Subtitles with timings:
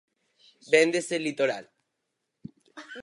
[0.71, 1.65] Véndese litoral.